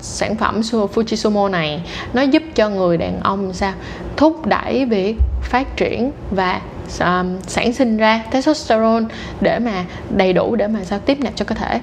[0.00, 1.82] sản phẩm Fujisumo này.
[2.12, 3.72] Nó giúp cho người đàn ông sao?
[4.16, 6.60] Thúc đẩy việc phát triển và
[7.00, 9.04] um, sản sinh ra testosterone
[9.40, 11.80] để mà đầy đủ để mà sao tiếp nạp cho cơ thể.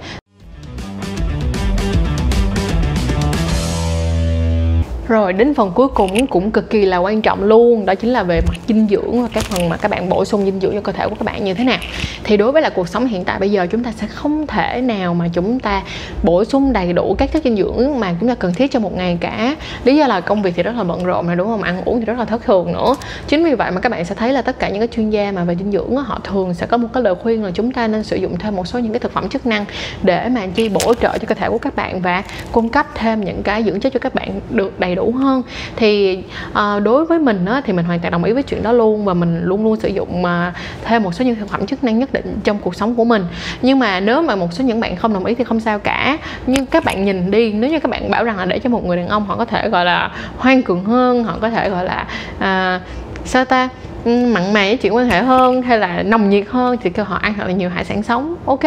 [5.07, 8.23] Rồi, đến phần cuối cùng cũng cực kỳ là quan trọng luôn, Đó chính là
[8.23, 10.81] về mặt dinh dưỡng và cái phần mà các bạn bổ sung dinh dưỡng cho
[10.81, 11.77] cơ thể của các bạn như thế nào.
[12.23, 14.81] Thì đối với là cuộc sống hiện tại bây giờ, chúng ta sẽ không thể
[14.81, 15.83] nào mà chúng ta
[16.23, 18.97] bổ sung đầy đủ các chất dinh dưỡng mà chúng ta cần thiết cho một
[18.97, 19.55] ngày cả.
[19.83, 21.63] Lý do là công việc thì rất là bận rộn này đúng không?
[21.63, 22.95] Ăn uống thì rất là thất thường nữa.
[23.27, 25.31] Chính vì vậy mà các bạn sẽ thấy là tất cả những cái chuyên gia
[25.31, 27.87] mà về dinh dưỡng họ thường sẽ có một cái lời khuyên là chúng ta
[27.87, 29.65] nên sử dụng thêm một số những cái thực phẩm chức năng
[30.03, 33.25] để mà chi bổ trợ cho cơ thể của các bạn và cung cấp thêm
[33.25, 35.41] những cái dưỡng chất cho các bạn được đầy đủ hơn.
[35.75, 36.19] Thì
[36.53, 39.05] à, đối với mình á, thì mình hoàn toàn đồng ý với chuyện đó luôn
[39.05, 41.99] và mình luôn luôn sử dụng mà thêm một số những thực phẩm chức năng
[41.99, 43.25] nhất định trong cuộc sống của mình.
[43.61, 46.17] Nhưng mà nếu mà một số những bạn không đồng ý thì không sao cả.
[46.47, 48.85] Nhưng các bạn nhìn đi nếu như các bạn bảo rằng là để cho một
[48.85, 51.85] người đàn ông họ có thể gọi là hoang cường hơn họ có thể gọi
[51.85, 52.07] là
[52.39, 52.81] à,
[53.25, 53.69] sao ta?
[54.05, 57.15] Mặn mày với chuyện quan hệ hơn hay là nồng nhiệt hơn thì kêu họ
[57.15, 58.35] ăn thật là nhiều hải sản sống.
[58.45, 58.63] Ok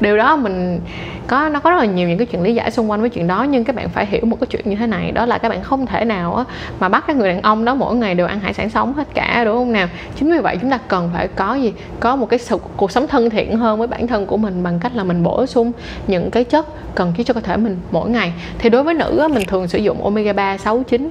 [0.00, 0.80] điều đó mình
[1.26, 3.26] có nó có rất là nhiều những cái chuyện lý giải xung quanh với chuyện
[3.26, 5.48] đó nhưng các bạn phải hiểu một cái chuyện như thế này đó là các
[5.48, 6.44] bạn không thể nào á,
[6.80, 9.14] mà bắt các người đàn ông đó mỗi ngày đều ăn hải sản sống hết
[9.14, 9.88] cả đúng không nào?
[10.18, 11.72] Chính vì vậy chúng ta cần phải có gì?
[12.00, 14.78] Có một cái sự cuộc sống thân thiện hơn với bản thân của mình bằng
[14.80, 15.72] cách là mình bổ sung
[16.06, 18.32] những cái chất cần thiết cho cơ thể mình mỗi ngày.
[18.58, 21.10] Thì đối với nữ á, mình thường sử dụng omega 3 6 9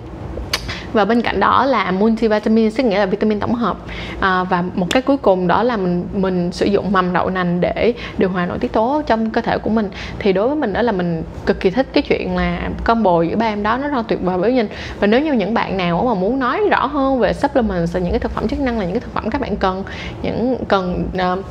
[0.94, 3.78] và bên cạnh đó là multivitamin tức nghĩa là vitamin tổng hợp.
[4.20, 7.62] À, và một cái cuối cùng đó là mình mình sử dụng mầm đậu nành
[7.62, 9.90] để điều hòa nội tiết tố trong cơ thể của mình.
[10.20, 13.36] Thì đối với mình đó là mình cực kỳ thích cái chuyện là combo giữa
[13.36, 14.68] ba em đó nó rất tuyệt vời với nhìn
[15.00, 18.12] và nếu như những bạn nào mà muốn nói rõ hơn về supplements và những
[18.12, 19.84] cái thực phẩm chức năng là những cái thực phẩm các bạn cần
[20.22, 21.46] những cần uh,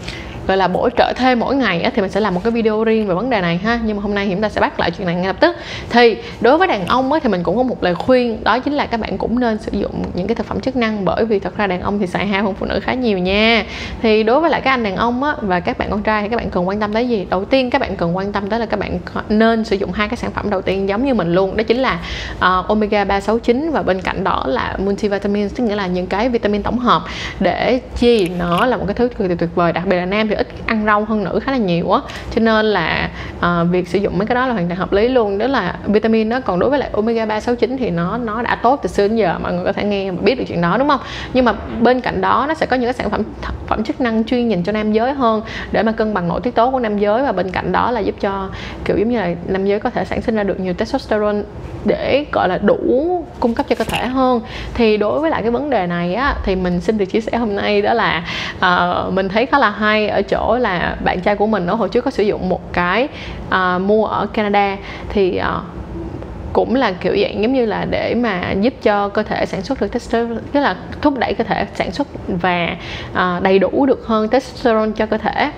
[0.46, 2.84] gọi là bổ trợ thêm mỗi ngày á, thì mình sẽ làm một cái video
[2.84, 3.80] riêng về vấn đề này ha.
[3.84, 5.56] Nhưng mà hôm nay thì chúng ta sẽ bắt lại chuyện này ngay lập tức.
[5.90, 8.74] Thì đối với đàn ông á, thì mình cũng có một lời khuyên đó chính
[8.74, 11.38] là các bạn cũng nên sử dụng những cái thực phẩm chức năng bởi vì
[11.38, 13.64] thật ra đàn ông thì xài hao hơn phụ nữ khá nhiều nha.
[14.02, 16.28] Thì đối với lại các anh đàn ông á, và các bạn con trai thì
[16.28, 17.26] các bạn cần quan tâm tới gì?
[17.30, 18.98] Đầu tiên các bạn cần quan tâm tới là các bạn
[19.28, 21.78] nên sử dụng hai cái sản phẩm đầu tiên giống như mình luôn đó chính
[21.78, 22.00] là
[22.36, 26.62] uh, omega 369 và bên cạnh đó là multivitamin tức nghĩa là những cái vitamin
[26.62, 27.02] tổng hợp
[27.40, 30.28] để chi nó là một cái thứ cực kỳ tuyệt vời đặc biệt là nam
[30.32, 32.00] thì ít ăn rau hơn nữ khá là nhiều á.
[32.34, 35.08] Cho nên là uh, việc sử dụng mấy cái đó là hoàn toàn hợp lý
[35.08, 35.38] luôn.
[35.38, 38.80] Đó là vitamin đó còn đối với lại omega 369 thì nó nó đã tốt
[38.82, 40.88] từ xưa đến giờ mọi người có thể nghe và biết được chuyện đó đúng
[40.88, 41.00] không?
[41.32, 43.22] Nhưng mà bên cạnh đó nó sẽ có những cái sản phẩm
[43.66, 46.54] phẩm chức năng chuyên dành cho nam giới hơn để mà cân bằng nội tiết
[46.54, 47.22] tố của nam giới.
[47.22, 48.48] Và bên cạnh đó là giúp cho
[48.84, 51.42] kiểu giống như là nam giới có thể sản sinh ra được nhiều testosterone
[51.84, 54.40] để gọi là đủ cung cấp cho cơ thể hơn.
[54.74, 57.38] Thì đối với lại cái vấn đề này á thì mình xin được chia sẻ
[57.38, 58.24] hôm nay đó là
[58.56, 61.88] uh, mình thấy khá là hay ở chỗ là bạn trai của mình nó hồi
[61.88, 63.08] trước có sử dụng một cái
[63.48, 64.76] uh, mua ở Canada.
[65.08, 65.62] Thì uh,
[66.52, 69.80] cũng là kiểu dạng giống như là để mà giúp cho cơ thể sản xuất
[69.80, 72.76] được testosterone tức là thúc đẩy cơ thể sản xuất và
[73.12, 75.50] uh, đầy đủ được hơn testosterone cho cơ thể.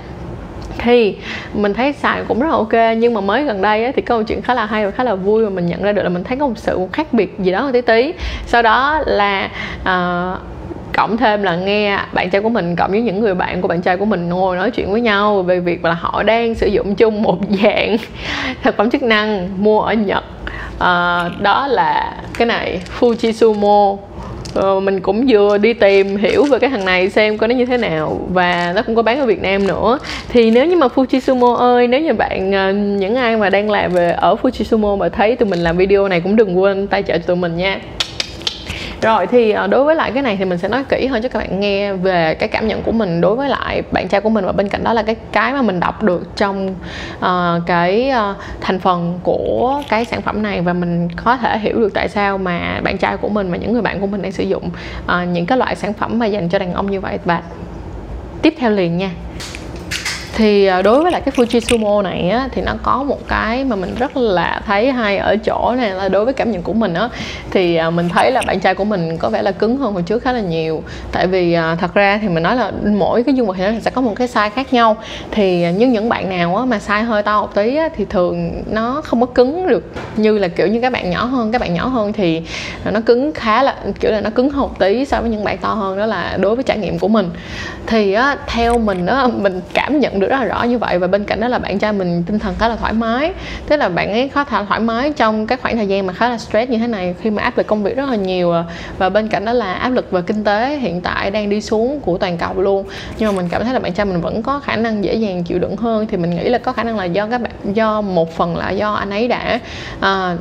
[0.78, 1.16] Thì
[1.54, 4.18] mình thấy xài cũng rất là ok nhưng mà mới gần đây ấy, thì có
[4.18, 6.08] một chuyện khá là hay và khá là vui mà mình nhận ra được là
[6.08, 8.12] mình thấy có một sự khác biệt gì đó một tí tí.
[8.46, 9.50] Sau đó là
[9.82, 10.40] uh,
[10.96, 13.82] cộng thêm là nghe bạn trai của mình cộng với những người bạn của bạn
[13.82, 16.94] trai của mình ngồi nói chuyện với nhau về việc là họ đang sử dụng
[16.94, 17.96] chung một dạng
[18.62, 20.24] thực phẩm chức năng mua ở Nhật.
[20.78, 23.96] À, đó là cái này Fujisumo
[24.54, 27.66] ờ, mình cũng vừa đi tìm hiểu về cái thằng này xem coi nó như
[27.66, 29.98] thế nào và nó cũng có bán ở Việt Nam nữa.
[30.28, 33.92] Thì nếu như mà Fujisumo ơi nếu như bạn ờ, những ai mà đang làm
[33.92, 37.18] về ở Fujisumo mà thấy tụi mình làm video này cũng đừng quên tài trợ
[37.18, 37.80] tụi mình nha
[39.04, 41.28] rồi thì ờ, đối với lại cái này thì mình sẽ nói kỹ hơn cho
[41.28, 44.28] các bạn nghe về cái cảm nhận của mình đối với lại bạn trai của
[44.28, 44.44] mình.
[44.44, 46.74] Và bên cạnh đó là cái cái mà mình đọc được trong
[47.18, 50.60] uh, cái uh, thành phần của cái sản phẩm này.
[50.60, 53.72] Và mình có thể hiểu được tại sao mà bạn trai của mình và những
[53.72, 54.70] người bạn của mình đang sử dụng
[55.04, 57.18] uh, những cái loại sản phẩm mà dành cho đàn ông như vậy.
[57.24, 57.42] Và
[58.42, 59.10] tiếp theo liền nha
[60.36, 63.64] thì ờ, đối với lại cái Fuji Sumo này á, thì nó có một cái
[63.64, 66.72] mà mình rất là thấy hay ở chỗ này là đối với cảm nhận của
[66.72, 67.08] mình á
[67.50, 70.02] thì ờ, mình thấy là bạn trai của mình có vẻ là cứng hơn hồi
[70.02, 70.82] trước khá là nhiều.
[71.12, 73.72] Tại vì ờ, thật ra thì mình nói là mỗi cái dương vật thì nó
[73.80, 74.96] sẽ có một cái size khác nhau.
[75.30, 78.62] Thì nhưng những bạn nào á, mà size hơi to một tí á, thì thường
[78.70, 79.84] nó không có cứng được
[80.16, 81.52] như là kiểu như các bạn nhỏ hơn.
[81.52, 82.42] Các bạn nhỏ hơn thì
[82.84, 85.58] nó cứng khá là kiểu là nó cứng hơn một tí so với những bạn
[85.58, 85.98] to hơn.
[85.98, 87.30] Đó là đối với trải nghiệm của mình.
[87.86, 90.98] Thì á, theo mình á mình cảm nhận được được rất là rõ như vậy
[90.98, 93.32] và bên cạnh đó là bạn trai mình tinh thần khá là thoải mái.
[93.68, 96.28] Tức là bạn ấy khá là thoải mái trong cái khoảng thời gian mà khá
[96.28, 98.54] là stress như thế này khi mà áp lực công việc rất là nhiều.
[98.98, 102.00] Và bên cạnh đó là áp lực về kinh tế hiện tại đang đi xuống
[102.00, 102.84] của toàn cầu luôn.
[103.18, 105.44] Nhưng mà mình cảm thấy là bạn trai mình vẫn có khả năng dễ dàng
[105.44, 106.06] chịu đựng hơn.
[106.06, 108.70] Thì mình nghĩ là có khả năng là do các bạn do một phần là
[108.70, 109.60] do anh ấy đã
[109.98, 110.38] uh,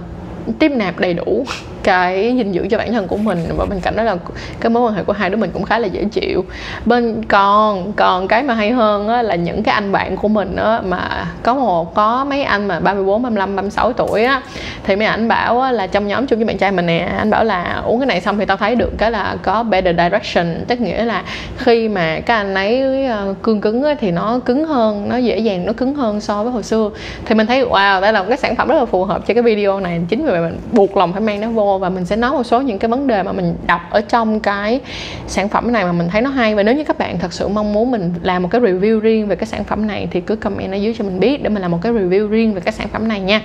[0.59, 1.45] tiếp nạp đầy đủ
[1.83, 3.45] cái dinh dưỡng cho bản thân của mình.
[3.57, 4.15] Và bên cạnh đó là
[4.59, 6.45] cái mối quan hệ của hai đứa mình cũng khá là dễ chịu.
[6.85, 10.55] Bên còn còn cái mà hay hơn á, là những cái anh bạn của mình
[10.55, 14.41] á, mà có một có mấy anh mà 34, 35, 36 tuổi á
[14.83, 17.43] thì mấy ảnh bảo là trong nhóm chung với bạn trai mình nè anh bảo
[17.43, 20.65] là, uống cái này xong thì tao thấy được cái là có better direction.
[20.67, 21.23] Tức nghĩa là
[21.57, 25.65] khi mà các anh ấy ờ, cương cứng thì nó cứng hơn, nó dễ dàng,
[25.65, 26.89] nó cứng hơn so với hồi xưa.
[27.25, 29.33] Thì mình thấy, wow, đây là một cái sản phẩm rất là phù hợp cho
[29.33, 30.01] cái video này.
[30.09, 32.43] Chính vì vậy mình buộc lòng phải mang nó vô và mình sẽ nói một
[32.43, 34.79] số những cái vấn đề mà mình đọc ở trong cái
[35.27, 36.55] sản phẩm này mà mình thấy nó hay.
[36.55, 39.27] Và nếu như các bạn thật sự mong muốn mình làm một cái review riêng
[39.27, 41.61] về cái sản phẩm này thì cứ comment ở dưới cho mình biết để mình
[41.61, 43.41] làm một cái review riêng về cái sản phẩm này nha.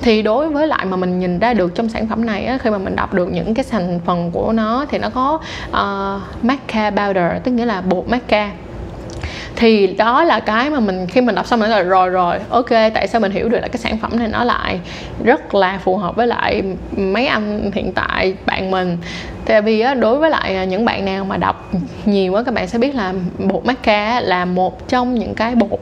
[0.00, 2.70] Thì đối với lại mà mình nhìn ra được trong sản phẩm này á, khi
[2.70, 6.90] mà mình đọc được những cái thành phần của nó thì nó có uh, maca
[6.90, 8.50] powder tức nghĩa là bột maca.
[9.56, 12.38] Thì đó là cái mà mình khi mình đọc xong mình nói là rồi rồi
[12.48, 14.80] ok tại sao mình hiểu được là cái sản phẩm này nó lại
[15.24, 16.62] rất là phù hợp với lại
[16.96, 18.98] mấy anh hiện tại bạn mình?
[19.44, 21.70] Tại vì á, đối với lại à, những bạn nào mà đọc
[22.04, 25.80] nhiều á các bạn sẽ biết là bột maca là một trong những cái bột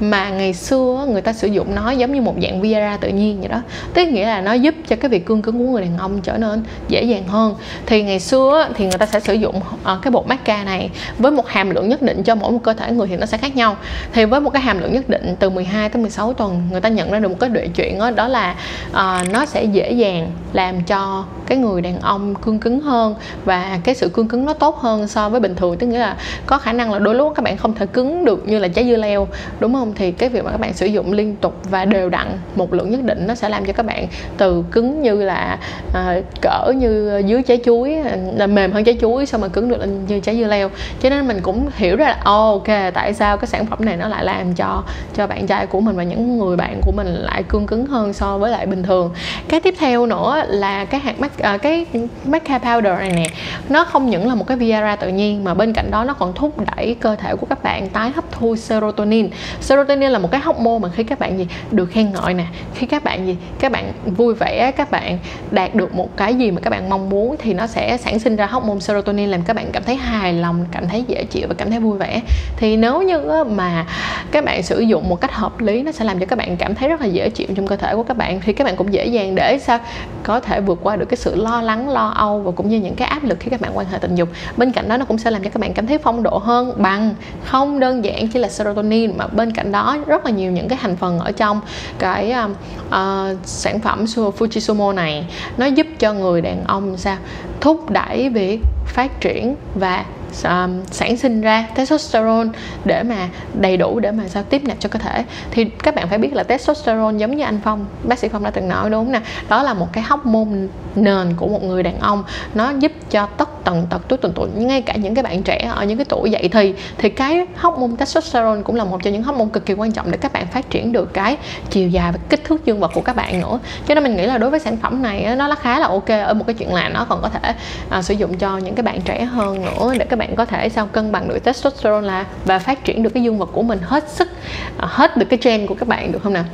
[0.00, 3.40] mà ngày xưa người ta sử dụng nó giống như một dạng Viagra tự nhiên
[3.40, 3.62] vậy đó.
[3.94, 6.38] Tức nghĩa là nó giúp cho cái việc cương cứng của người đàn ông trở
[6.38, 7.54] nên dễ dàng hơn.
[7.86, 11.32] Thì ngày xưa thì người ta sẽ sử dụng ờ, cái bột maca này với
[11.32, 13.56] một hàm lượng nhất định cho mỗi một cơ thể người thì nó sẽ khác
[13.56, 13.76] nhau.
[14.12, 16.88] Thì với một cái hàm lượng nhất định từ 12 tới 16 tuần người ta
[16.88, 18.54] nhận ra được một cái đệ chuyện đó, đó là
[18.90, 23.14] uh, nó sẽ dễ dàng làm cho cái người đàn ông cương cứng hơn
[23.44, 25.76] và cái sự cương cứng nó tốt hơn so với bình thường.
[25.78, 26.16] Tức nghĩa là
[26.46, 28.84] có khả năng là đôi lúc các bạn không thể cứng được như là trái
[28.84, 29.28] dưa leo
[29.60, 29.92] đúng không?
[29.94, 32.26] Thì cái việc mà các bạn sử dụng liên tục và đều đặn
[32.56, 34.06] một lượng nhất định nó sẽ làm cho các bạn
[34.36, 35.58] từ cứng như là
[35.94, 37.96] à, cỡ như dưới trái chuối
[38.36, 40.70] là mềm hơn trái chuối xong mà cứng được lên như trái dưa leo.
[41.00, 44.08] Cho nên mình cũng hiểu ra là ok tại sao cái sản phẩm này nó
[44.08, 44.82] lại làm cho
[45.14, 48.12] cho bạn trai của mình và những người bạn của mình lại cương cứng hơn
[48.12, 49.10] so với lại bình thường.
[49.48, 51.86] Cái tiếp theo nữa là cái hạt mắt à, cái
[52.24, 53.26] maca powder này nè
[53.68, 56.32] nó không những là một cái Viagra tự nhiên mà bên cạnh đó nó còn
[56.34, 60.40] thúc đẩy cơ thể của các bạn tái hấp thu serotonin serotonin là một cái
[60.40, 62.44] hormone mà khi các bạn gì được khen ngợi nè
[62.74, 65.18] khi các bạn gì các bạn vui vẻ các bạn
[65.50, 68.36] đạt được một cái gì mà các bạn mong muốn thì nó sẽ sản sinh
[68.36, 71.54] ra hormone serotonin làm các bạn cảm thấy hài lòng cảm thấy dễ chịu và
[71.58, 72.20] cảm thấy vui vẻ
[72.56, 73.86] thì nếu như mà
[74.30, 76.74] các bạn sử dụng một cách hợp lý nó sẽ làm cho các bạn cảm
[76.74, 78.92] thấy rất là dễ chịu trong cơ thể của các bạn thì các bạn cũng
[78.92, 79.78] dễ dàng để sao
[80.22, 82.94] có thể vượt qua được cái sự lo lắng lo âu và cũng như những
[82.94, 84.28] cái áp lực khi các bạn quan hệ tình dục.
[84.56, 86.72] Bên cạnh đó nó cũng sẽ làm cho các bạn cảm thấy phong độ hơn
[86.76, 87.14] bằng
[87.44, 90.78] không đơn giản chỉ là serotonin mà bên cạnh đó rất là nhiều những cái
[90.82, 91.60] thành phần ở trong
[91.98, 92.50] cái uh,
[92.86, 95.26] uh, sản phẩm Fujisumo này.
[95.56, 97.16] Nó giúp cho người đàn ông sao?
[97.60, 100.04] Thúc đẩy việc phát triển và
[100.44, 102.48] um, sản sinh ra testosterone
[102.84, 105.24] để mà đầy đủ để mà sao tiếp nạp cho cơ thể.
[105.50, 108.50] Thì các bạn phải biết là testosterone giống như anh Phong bác sĩ Phong đã
[108.50, 109.20] từng nói đúng nè?
[109.48, 112.24] Đó là một cái hormone nền của một người đàn ông.
[112.54, 115.70] Nó giúp cho tất tần tật tuổi tuần tuổi ngay cả những cái bạn trẻ
[115.74, 119.22] ở những cái tuổi dậy thì thì cái hormone testosterone cũng là một trong những
[119.22, 121.36] hormone cực kỳ quan trọng để các bạn phát triển được cái
[121.70, 123.58] chiều dài và kích thước dương vật của các bạn nữa.
[123.86, 126.34] Cho nên mình nghĩ là đối với sản phẩm này nó khá là ok ở
[126.34, 127.54] một cái chuyện là nó còn có thể
[127.90, 130.68] à, sử dụng cho những cái bạn trẻ hơn nữa để các bạn có thể
[130.68, 133.78] sao cân bằng được testosterone là và phát triển được cái dương vật của mình
[133.82, 134.28] hết sức
[134.76, 136.44] à, hết được cái gen của các bạn được không nào?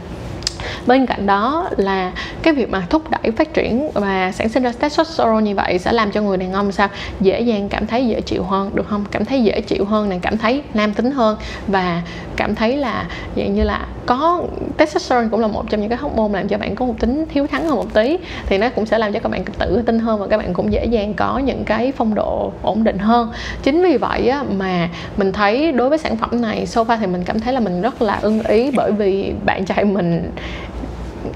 [0.87, 4.73] Bên cạnh đó là cái việc mà thúc đẩy phát triển và sản sinh ra
[4.81, 6.89] testosterone như vậy sẽ làm cho người đàn ông sao?
[7.21, 9.05] Dễ dàng cảm thấy dễ chịu hơn được không?
[9.11, 12.03] Cảm thấy dễ chịu hơn này cảm thấy nam tính hơn và
[12.37, 13.07] cảm thấy là
[13.37, 14.43] dạng như là có
[14.77, 17.47] testosterone cũng là một trong những cái hormone làm cho bạn có một tính thiếu
[17.47, 20.21] thắng hơn một tí thì nó cũng sẽ làm cho các bạn tự tin hơn
[20.21, 23.31] và các bạn cũng dễ dàng có những cái phong độ ổn định hơn.
[23.63, 27.25] Chính vì vậy á, mà mình thấy đối với sản phẩm này sofa thì mình
[27.25, 30.31] cảm thấy là mình rất là ưng ý bởi vì bạn trai mình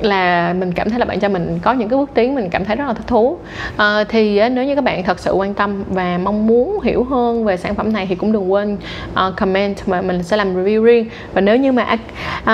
[0.01, 2.65] là mình cảm thấy là bạn cho mình có những cái bước tiến mình cảm
[2.65, 3.37] thấy rất là thích thú.
[3.77, 7.45] À, thì nếu như các bạn thật sự quan tâm và mong muốn hiểu hơn
[7.45, 8.77] về sản phẩm này thì cũng đừng quên
[9.13, 11.07] uh, comment mà mình sẽ làm review riêng.
[11.33, 12.49] Và nếu như mà uh,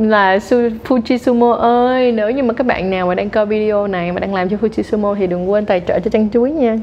[0.00, 0.38] là
[0.88, 4.34] Fujisumo ơi nếu như mà các bạn nào mà đang coi video này mà đang
[4.34, 6.76] làm cho Fujisumo thì đừng quên tài trợ cho trang chuối nha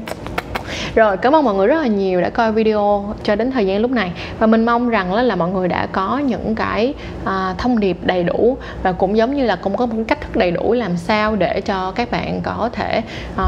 [0.94, 3.80] rồi cảm ơn mọi người rất là nhiều đã coi video cho đến thời gian
[3.80, 4.12] lúc này.
[4.38, 7.98] Và mình mong rằng là, là mọi người đã có những cái à, thông điệp
[8.02, 10.96] đầy đủ và cũng giống như là cũng có một cách thức đầy đủ làm
[10.96, 13.02] sao để cho các bạn có thể
[13.36, 13.44] à,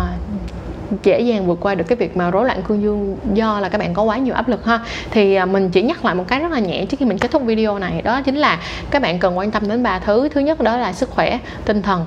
[1.02, 3.78] dễ dàng vượt qua được cái việc mà rối loạn cương dương do là các
[3.78, 4.80] bạn có quá nhiều áp lực ha.
[5.10, 7.30] Thì à, mình chỉ nhắc lại một cái rất là nhẹ trước khi mình kết
[7.30, 10.28] thúc video này đó chính là các bạn cần quan tâm đến ba thứ.
[10.28, 12.04] Thứ nhất đó là sức khỏe tinh thần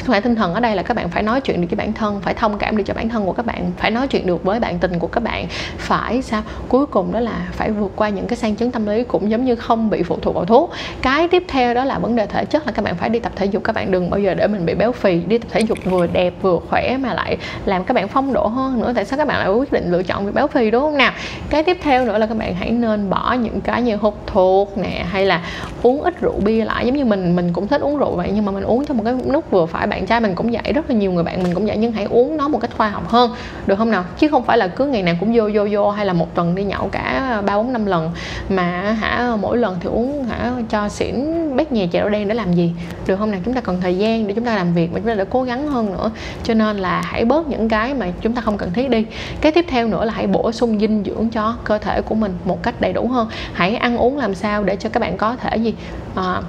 [0.00, 1.92] sức khỏe tinh thần ở đây là các bạn phải nói chuyện được với bản
[1.92, 4.44] thân, phải thông cảm được cho bản thân của các bạn, phải nói chuyện được
[4.44, 5.46] với bạn tình của các bạn.
[5.78, 6.42] Phải sao?
[6.68, 9.44] Cuối cùng đó là phải vượt qua những cái sang chấn tâm lý cũng giống
[9.44, 10.70] như không bị phụ thuộc vào thuốc.
[11.02, 13.32] Cái tiếp theo đó là vấn đề thể chất là các bạn phải đi tập
[13.36, 13.64] thể dục.
[13.64, 15.20] Các bạn đừng bao giờ để mình bị béo phì.
[15.20, 18.46] Đi tập thể dục vừa đẹp, vừa khỏe mà lại làm các bạn phong độ
[18.46, 18.92] hơn nữa.
[18.94, 21.12] Tại sao các bạn lại quyết định lựa chọn việc béo phì, đúng không nào?
[21.50, 24.78] Cái tiếp theo nữa là các bạn hãy nên bỏ những cái như hút thuốc
[24.78, 25.42] nè, hay là
[25.82, 26.86] uống ít rượu bia lại.
[26.86, 29.02] Giống như mình mình cũng thích uống rượu vậy, nhưng mà mình uống trong một
[29.04, 31.54] cái nút vừa phải bạn trai mình cũng vậy rất là nhiều người bạn mình
[31.54, 33.30] cũng vậy nhưng hãy uống nó một cách khoa học hơn.
[33.66, 34.04] Được không nào?
[34.18, 36.54] Chứ không phải là cứ ngày nào cũng vô vô vô hay là một tuần
[36.54, 38.10] đi nhậu cả ba bốn năm lần.
[38.48, 41.16] Mà hả mỗi lần thì uống hả cho xỉn
[41.56, 42.72] bét nhè chè đậu đen để làm gì?
[43.06, 43.40] Được không nào?
[43.44, 45.42] Chúng ta cần thời gian để chúng ta làm việc mà chúng ta đã cố
[45.42, 46.10] gắng hơn nữa.
[46.42, 49.06] Cho nên là hãy bớt những cái mà chúng ta không cần thiết đi.
[49.40, 52.32] Cái tiếp theo nữa là hãy bổ sung dinh dưỡng cho cơ thể của mình
[52.44, 53.28] một cách đầy đủ hơn.
[53.52, 55.74] Hãy ăn uống làm sao để cho các bạn có thể gì?
[56.14, 56.42] À,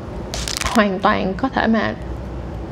[0.75, 1.93] hoàn toàn có thể mà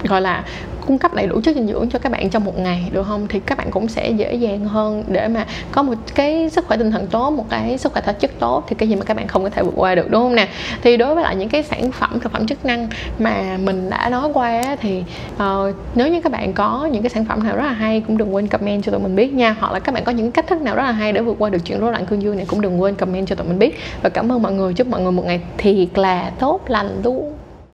[0.04, 0.44] gọi là
[0.86, 3.28] cung cấp đầy đủ chất dinh dưỡng cho các bạn trong một ngày được không?
[3.28, 6.78] Thì các bạn cũng sẽ dễ dàng hơn để mà có một cái sức khỏe
[6.78, 9.18] tinh thần tốt một cái sức khỏe thể chất tốt thì cái gì mà các
[9.18, 10.48] bạn không có thể vượt qua được đúng không nè?
[10.82, 12.88] Thì đối với lại những cái sản phẩm thực phẩm chức năng
[13.20, 15.04] mà mình đã nói qua thì
[15.36, 18.18] uh, nếu như các bạn có những cái sản phẩm nào rất là hay cũng
[18.18, 19.56] đừng quên comment cho tụi mình biết nha.
[19.60, 21.50] Hoặc là các bạn có những cách thức nào rất là hay để vượt qua
[21.50, 23.80] được chuyện rối loạn cương dương này cũng đừng quên comment cho tụi mình biết.
[24.02, 27.39] Và cảm ơn mọi người chúc mọi người một ngày thiệt là tốt lành luôn.